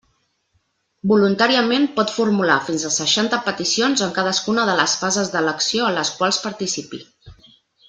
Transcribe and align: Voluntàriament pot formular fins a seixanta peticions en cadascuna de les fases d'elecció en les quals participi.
Voluntàriament 1.11 1.85
pot 1.99 2.13
formular 2.15 2.55
fins 2.69 2.85
a 2.89 2.91
seixanta 2.95 3.41
peticions 3.51 4.03
en 4.07 4.15
cadascuna 4.17 4.65
de 4.73 4.79
les 4.81 4.97
fases 5.05 5.31
d'elecció 5.37 5.91
en 5.93 6.01
les 6.01 6.15
quals 6.19 6.43
participi. 6.49 7.05